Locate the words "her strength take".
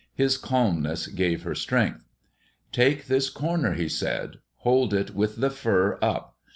1.43-3.05